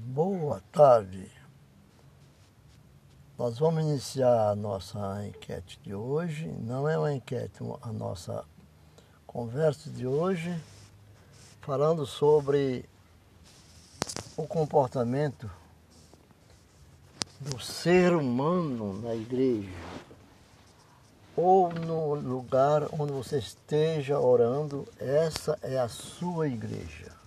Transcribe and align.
Boa 0.00 0.62
tarde. 0.70 1.28
Nós 3.36 3.58
vamos 3.58 3.82
iniciar 3.82 4.50
a 4.50 4.54
nossa 4.54 5.26
enquete 5.26 5.80
de 5.82 5.92
hoje. 5.92 6.46
Não 6.46 6.88
é 6.88 6.96
uma 6.96 7.12
enquete, 7.12 7.58
a 7.82 7.92
nossa 7.92 8.44
conversa 9.26 9.90
de 9.90 10.06
hoje, 10.06 10.56
falando 11.62 12.06
sobre 12.06 12.88
o 14.36 14.46
comportamento 14.46 15.50
do 17.40 17.58
ser 17.58 18.14
humano 18.14 19.02
na 19.02 19.16
igreja 19.16 19.68
ou 21.36 21.72
no 21.72 22.14
lugar 22.14 22.84
onde 22.92 23.10
você 23.10 23.38
esteja 23.38 24.20
orando, 24.20 24.86
essa 25.00 25.58
é 25.60 25.76
a 25.76 25.88
sua 25.88 26.46
igreja 26.46 27.17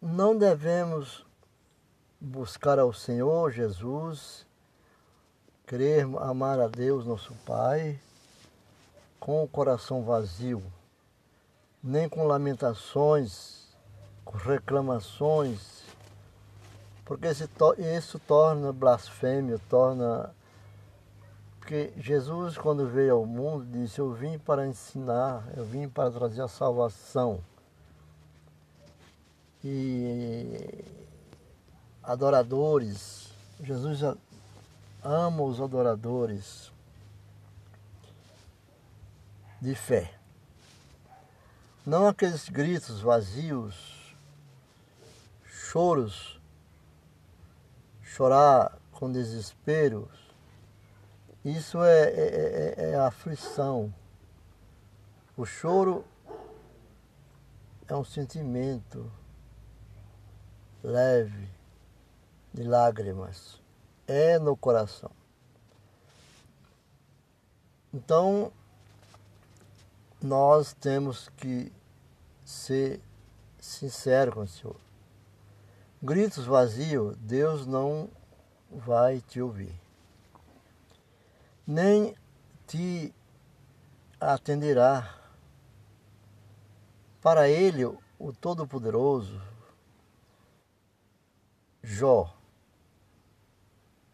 não 0.00 0.36
devemos 0.36 1.24
buscar 2.20 2.78
ao 2.78 2.92
Senhor 2.92 3.50
Jesus, 3.50 4.46
crer, 5.64 6.06
amar 6.20 6.60
a 6.60 6.68
Deus, 6.68 7.06
nosso 7.06 7.34
Pai, 7.46 7.98
com 9.18 9.42
o 9.42 9.48
coração 9.48 10.04
vazio, 10.04 10.62
nem 11.82 12.08
com 12.08 12.26
lamentações, 12.26 13.74
com 14.24 14.36
reclamações, 14.36 15.82
porque 17.04 17.28
isso 17.28 18.18
torna 18.18 18.72
blasfêmia, 18.72 19.60
torna. 19.68 20.34
Porque 21.60 21.92
Jesus, 21.96 22.58
quando 22.58 22.86
veio 22.86 23.14
ao 23.14 23.26
mundo, 23.26 23.64
disse: 23.64 24.00
Eu 24.00 24.12
vim 24.12 24.38
para 24.38 24.66
ensinar, 24.66 25.44
eu 25.56 25.64
vim 25.64 25.88
para 25.88 26.10
trazer 26.10 26.42
a 26.42 26.48
salvação 26.48 27.40
e 29.68 30.84
adoradores. 32.00 33.32
Jesus 33.60 34.00
ama 35.02 35.42
os 35.42 35.60
adoradores 35.60 36.70
de 39.60 39.74
fé. 39.74 40.14
Não 41.84 42.06
aqueles 42.06 42.48
gritos 42.48 43.00
vazios, 43.00 44.14
choros, 45.44 46.40
chorar 48.02 48.78
com 48.92 49.10
desespero. 49.10 50.08
Isso 51.44 51.82
é, 51.82 52.02
é, 52.02 52.74
é, 52.76 52.90
é 52.90 52.96
aflição. 52.96 53.92
O 55.36 55.44
choro 55.44 56.04
é 57.88 57.94
um 57.94 58.04
sentimento 58.04 59.10
leve 60.86 61.48
de 62.54 62.62
lágrimas. 62.62 63.60
É 64.06 64.38
no 64.38 64.56
coração. 64.56 65.10
Então, 67.92 68.52
nós 70.22 70.72
temos 70.74 71.28
que 71.36 71.72
ser 72.44 73.00
sinceros 73.58 74.32
com 74.34 74.40
o 74.40 74.46
Senhor. 74.46 74.76
Gritos 76.00 76.46
vazios, 76.46 77.16
Deus 77.16 77.66
não 77.66 78.08
vai 78.70 79.20
te 79.20 79.40
ouvir. 79.40 79.74
Nem 81.66 82.14
te 82.66 83.12
atenderá. 84.20 85.14
Para 87.20 87.48
Ele, 87.48 87.84
o 87.86 88.32
Todo-Poderoso, 88.40 89.40
Jó, 91.88 92.36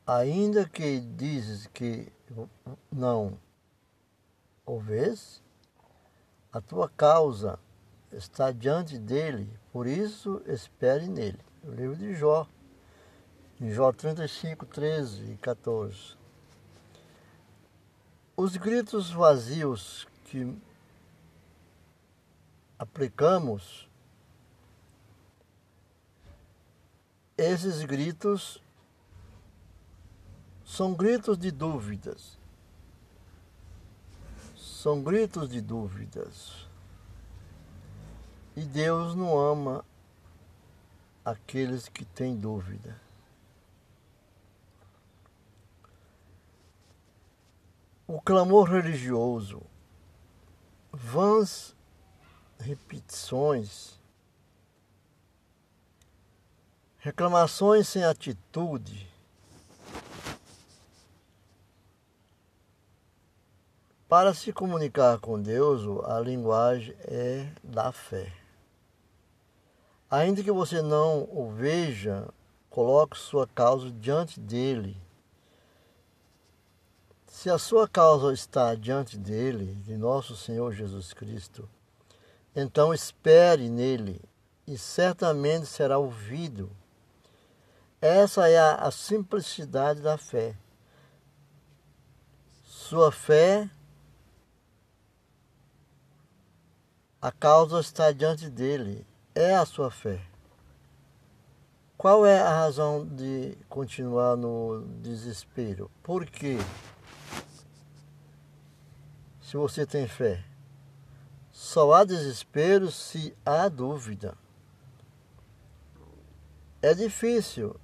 ainda 0.06 0.68
que 0.68 1.00
dizes 1.00 1.66
que 1.68 2.12
não 2.92 3.38
o 4.66 4.78
vês, 4.78 5.42
a 6.52 6.60
tua 6.60 6.90
causa 6.90 7.58
está 8.12 8.52
diante 8.52 8.98
dele, 8.98 9.58
por 9.72 9.86
isso 9.86 10.42
espere 10.44 11.08
nele. 11.08 11.40
O 11.64 11.70
livro 11.70 11.96
de 11.96 12.12
Jó, 12.12 12.46
em 13.58 13.70
Jó 13.70 13.90
35, 13.90 14.66
13 14.66 15.32
e 15.32 15.36
14. 15.38 16.14
Os 18.36 18.54
gritos 18.58 19.10
vazios 19.10 20.06
que 20.26 20.54
aplicamos 22.78 23.88
Esses 27.36 27.82
gritos 27.82 28.62
são 30.64 30.94
gritos 30.94 31.38
de 31.38 31.50
dúvidas. 31.50 32.38
São 34.56 35.02
gritos 35.02 35.48
de 35.48 35.60
dúvidas. 35.60 36.66
E 38.54 38.62
Deus 38.62 39.14
não 39.14 39.38
ama 39.38 39.84
aqueles 41.24 41.88
que 41.88 42.04
têm 42.04 42.36
dúvida. 42.36 43.00
O 48.06 48.20
clamor 48.20 48.68
religioso, 48.68 49.62
vãs 50.92 51.74
repetições, 52.58 53.98
Reclamações 57.04 57.88
sem 57.88 58.04
atitude. 58.04 59.10
Para 64.08 64.32
se 64.32 64.52
comunicar 64.52 65.18
com 65.18 65.42
Deus, 65.42 65.82
a 66.04 66.20
linguagem 66.20 66.94
é 67.00 67.48
da 67.60 67.90
fé. 67.90 68.32
Ainda 70.08 70.44
que 70.44 70.52
você 70.52 70.80
não 70.80 71.24
o 71.24 71.50
veja, 71.50 72.28
coloque 72.70 73.18
sua 73.18 73.48
causa 73.48 73.90
diante 73.90 74.38
dele. 74.38 74.96
Se 77.26 77.50
a 77.50 77.58
sua 77.58 77.88
causa 77.88 78.32
está 78.32 78.76
diante 78.76 79.18
dele, 79.18 79.74
de 79.84 79.96
nosso 79.96 80.36
Senhor 80.36 80.72
Jesus 80.72 81.12
Cristo, 81.12 81.68
então 82.54 82.94
espere 82.94 83.68
nele 83.68 84.20
e 84.68 84.78
certamente 84.78 85.66
será 85.66 85.98
ouvido 85.98 86.70
essa 88.02 88.48
é 88.48 88.58
a, 88.58 88.74
a 88.74 88.90
simplicidade 88.90 90.00
da 90.00 90.18
fé. 90.18 90.56
Sua 92.64 93.12
fé, 93.12 93.70
a 97.20 97.30
causa 97.30 97.78
está 97.78 98.10
diante 98.10 98.50
dele, 98.50 99.06
é 99.36 99.54
a 99.54 99.64
sua 99.64 99.88
fé. 99.88 100.20
Qual 101.96 102.26
é 102.26 102.40
a 102.40 102.50
razão 102.50 103.06
de 103.06 103.56
continuar 103.68 104.36
no 104.36 104.84
desespero? 105.00 105.88
Por 106.02 106.26
quê? 106.26 106.58
Se 109.40 109.56
você 109.56 109.86
tem 109.86 110.08
fé, 110.08 110.44
só 111.52 111.92
há 111.92 112.02
desespero 112.02 112.90
se 112.90 113.32
há 113.46 113.68
dúvida. 113.68 114.36
É 116.82 116.92
difícil 116.94 117.78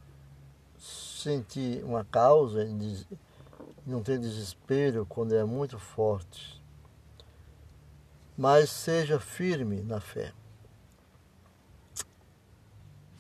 sentir 1.19 1.83
uma 1.85 2.05
causa, 2.05 2.67
não 3.87 4.03
ter 4.03 4.19
desespero 4.19 5.05
quando 5.07 5.35
é 5.35 5.45
muito 5.45 5.79
forte, 5.79 6.63
mas 8.37 8.71
seja 8.71 9.19
firme 9.19 9.83
na 9.83 10.01
fé. 10.01 10.33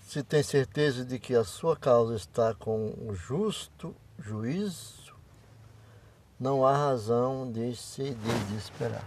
Se 0.06 0.22
tem 0.22 0.42
certeza 0.42 1.04
de 1.04 1.18
que 1.18 1.34
a 1.34 1.44
sua 1.44 1.76
causa 1.76 2.14
está 2.14 2.54
com 2.54 2.94
o 3.06 3.14
justo 3.14 3.94
juízo, 4.18 5.14
não 6.40 6.64
há 6.64 6.74
razão 6.76 7.50
de 7.50 7.74
se 7.74 8.14
desesperar. 8.14 9.06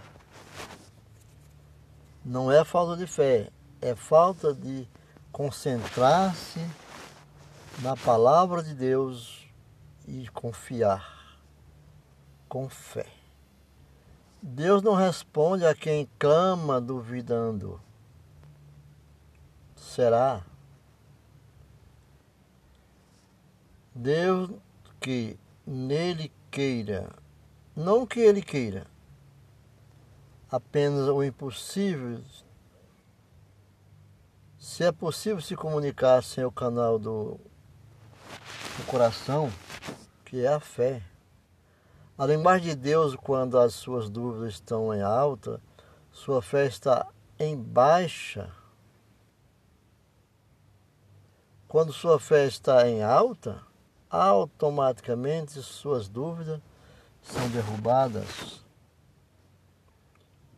Não 2.24 2.52
é 2.52 2.64
falta 2.64 2.96
de 2.96 3.06
fé, 3.06 3.50
é 3.80 3.96
falta 3.96 4.54
de 4.54 4.86
concentrar-se 5.32 6.60
na 7.82 7.96
palavra 7.96 8.62
de 8.62 8.74
Deus 8.74 9.44
e 10.06 10.28
confiar 10.28 11.36
com 12.48 12.68
fé. 12.68 13.06
Deus 14.40 14.82
não 14.82 14.94
responde 14.94 15.66
a 15.66 15.74
quem 15.74 16.08
clama 16.16 16.80
duvidando. 16.80 17.80
Será? 19.74 20.44
Deus 23.92 24.50
que 25.00 25.36
nele 25.66 26.30
queira, 26.52 27.10
não 27.74 28.06
que 28.06 28.20
ele 28.20 28.42
queira, 28.42 28.86
apenas 30.48 31.08
o 31.08 31.22
impossível 31.22 32.22
se 34.56 34.84
é 34.84 34.92
possível 34.92 35.40
se 35.40 35.56
comunicar 35.56 36.22
sem 36.22 36.44
o 36.44 36.52
canal 36.52 36.96
do, 36.96 37.40
do 38.82 38.86
coração, 38.86 39.50
que 40.24 40.44
é 40.44 40.48
a 40.48 40.60
fé. 40.60 41.02
A 42.18 42.26
linguagem 42.26 42.70
de 42.70 42.74
Deus, 42.74 43.14
quando 43.14 43.58
as 43.58 43.74
suas 43.74 44.10
dúvidas 44.10 44.54
estão 44.54 44.92
em 44.92 45.00
alta, 45.00 45.60
sua 46.10 46.42
fé 46.42 46.66
está 46.66 47.06
em 47.38 47.56
baixa. 47.56 48.50
Quando 51.68 51.92
sua 51.92 52.18
fé 52.18 52.46
está 52.46 52.88
em 52.88 53.02
alta, 53.02 53.62
automaticamente 54.10 55.62
suas 55.62 56.08
dúvidas 56.08 56.60
são 57.22 57.48
derrubadas. 57.50 58.62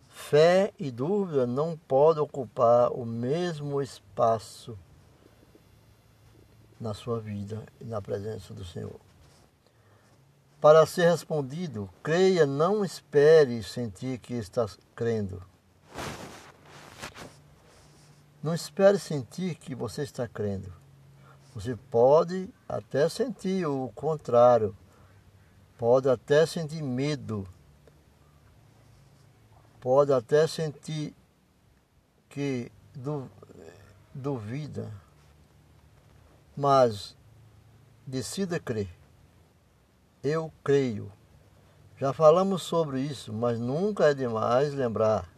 Fé 0.08 0.72
e 0.78 0.90
dúvida 0.90 1.46
não 1.46 1.76
podem 1.76 2.22
ocupar 2.22 2.90
o 2.90 3.04
mesmo 3.04 3.82
espaço 3.82 4.78
na 6.84 6.92
sua 6.92 7.18
vida 7.18 7.64
e 7.80 7.84
na 7.84 8.02
presença 8.02 8.52
do 8.52 8.62
Senhor. 8.62 9.00
Para 10.60 10.84
ser 10.84 11.10
respondido, 11.10 11.88
creia, 12.02 12.44
não 12.44 12.84
espere 12.84 13.62
sentir 13.62 14.18
que 14.18 14.34
está 14.34 14.66
crendo. 14.94 15.42
Não 18.42 18.54
espere 18.54 18.98
sentir 18.98 19.54
que 19.54 19.74
você 19.74 20.02
está 20.02 20.28
crendo. 20.28 20.70
Você 21.54 21.74
pode 21.90 22.52
até 22.68 23.08
sentir 23.08 23.66
o 23.66 23.90
contrário, 23.94 24.76
pode 25.78 26.10
até 26.10 26.44
sentir 26.44 26.82
medo, 26.82 27.48
pode 29.80 30.12
até 30.12 30.46
sentir 30.46 31.14
que 32.28 32.70
duvida, 34.14 34.92
mas 36.56 37.16
decida 38.06 38.60
crer. 38.60 38.88
Eu 40.22 40.52
creio. 40.62 41.12
Já 41.96 42.12
falamos 42.12 42.62
sobre 42.62 43.00
isso, 43.00 43.32
mas 43.32 43.58
nunca 43.58 44.10
é 44.10 44.14
demais 44.14 44.74
lembrar. 44.74 45.28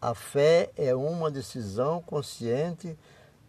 A 0.00 0.14
fé 0.14 0.70
é 0.76 0.94
uma 0.94 1.30
decisão 1.30 2.00
consciente 2.02 2.96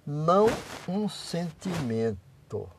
não 0.08 0.48
um 0.88 1.10
sentimento. 1.10 2.70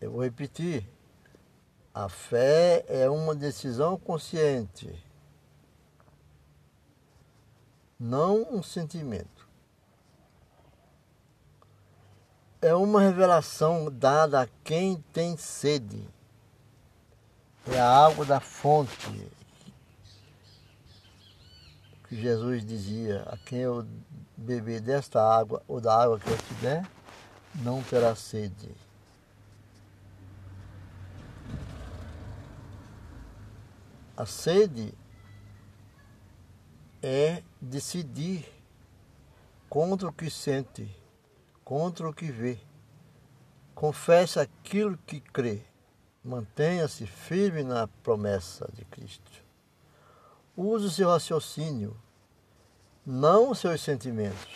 Eu 0.00 0.10
vou 0.10 0.24
repetir. 0.24 0.84
A 1.94 2.08
fé 2.08 2.84
é 2.88 3.08
uma 3.08 3.34
decisão 3.34 3.96
consciente, 3.96 4.92
não 7.98 8.42
um 8.54 8.62
sentimento. 8.62 9.37
É 12.60 12.74
uma 12.74 13.00
revelação 13.00 13.88
dada 13.90 14.42
a 14.42 14.48
quem 14.64 14.96
tem 15.12 15.36
sede. 15.36 16.02
É 17.70 17.78
a 17.78 18.06
água 18.06 18.24
da 18.24 18.40
fonte 18.40 19.30
que 22.08 22.16
Jesus 22.20 22.64
dizia: 22.64 23.22
A 23.26 23.36
quem 23.36 23.60
eu 23.60 23.86
beber 24.36 24.80
desta 24.80 25.22
água 25.22 25.62
ou 25.68 25.80
da 25.80 26.02
água 26.02 26.18
que 26.18 26.28
eu 26.28 26.38
te 26.38 26.54
der, 26.54 26.88
não 27.56 27.82
terá 27.82 28.14
sede. 28.14 28.74
A 34.16 34.26
sede 34.26 34.92
é 37.00 37.42
decidir 37.60 38.44
contra 39.68 40.08
o 40.08 40.12
que 40.12 40.28
sente, 40.28 40.90
contra 41.68 42.08
o 42.08 42.14
que 42.14 42.32
vê. 42.32 42.58
Confesse 43.74 44.40
aquilo 44.40 44.96
que 45.06 45.20
crê. 45.20 45.62
Mantenha-se 46.24 47.06
firme 47.06 47.62
na 47.62 47.86
promessa 47.86 48.66
de 48.72 48.86
Cristo. 48.86 49.30
Use 50.56 50.86
o 50.86 50.90
seu 50.90 51.10
raciocínio, 51.10 51.94
não 53.04 53.50
os 53.50 53.58
seus 53.58 53.82
sentimentos. 53.82 54.48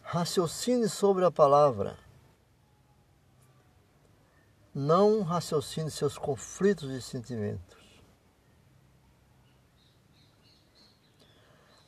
Raciocine 0.00 0.88
sobre 0.88 1.24
a 1.24 1.30
palavra. 1.30 1.98
Não 4.72 5.22
raciocine 5.22 5.90
seus 5.90 6.16
conflitos 6.16 6.88
de 6.88 7.02
sentimentos. 7.02 7.76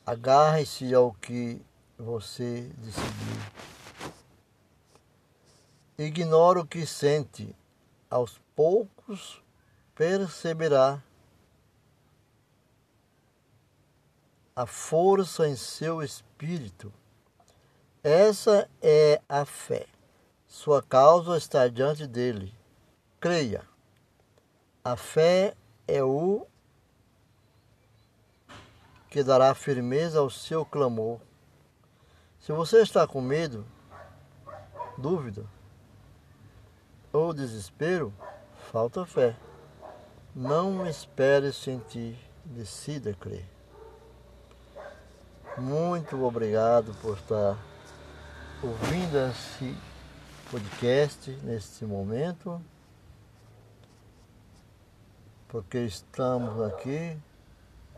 Agarre-se 0.05 0.93
ao 0.93 1.13
que 1.13 1.65
você 1.97 2.71
decidiu. 2.77 3.41
Ignore 5.97 6.59
o 6.59 6.65
que 6.65 6.85
sente. 6.85 7.55
Aos 8.09 8.39
poucos 8.55 9.41
perceberá 9.93 11.01
a 14.55 14.65
força 14.65 15.47
em 15.47 15.55
seu 15.55 16.01
espírito. 16.01 16.93
Essa 18.03 18.69
é 18.81 19.21
a 19.27 19.45
fé. 19.45 19.87
Sua 20.47 20.81
causa 20.81 21.37
está 21.37 21.67
diante 21.67 22.07
dele. 22.07 22.53
Creia. 23.19 23.67
A 24.83 24.95
fé 24.95 25.55
é 25.87 26.03
o 26.03 26.45
que 29.09 29.23
dará 29.23 29.53
firmeza 29.55 30.19
ao 30.19 30.29
seu 30.29 30.65
clamor. 30.65 31.19
Se 32.45 32.51
você 32.51 32.83
está 32.83 33.07
com 33.07 33.21
medo, 33.21 33.65
dúvida 34.99 35.43
ou 37.11 37.33
desespero, 37.33 38.13
falta 38.71 39.03
fé. 39.03 39.35
Não 40.35 40.85
espere 40.85 41.51
sentir, 41.51 42.15
decida 42.45 43.15
crer. 43.15 43.49
Muito 45.57 46.23
obrigado 46.23 46.93
por 47.01 47.17
estar 47.17 47.57
ouvindo 48.61 49.17
esse 49.31 49.75
podcast 50.51 51.31
neste 51.41 51.83
momento, 51.83 52.61
porque 55.47 55.79
estamos 55.79 56.61
aqui 56.61 57.17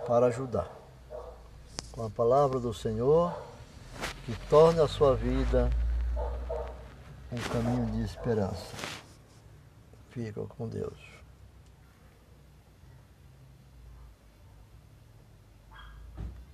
para 0.06 0.28
ajudar. 0.28 0.72
Com 1.92 2.06
a 2.06 2.10
palavra 2.10 2.62
do 2.62 2.74
Senhor, 2.74 3.47
que 4.28 4.36
torne 4.50 4.82
a 4.82 4.88
sua 4.90 5.16
vida 5.16 5.70
um 7.32 7.38
caminho 7.50 7.86
de 7.94 8.04
esperança. 8.04 8.76
Fica 10.10 10.42
com 10.42 10.68
Deus. 10.68 11.17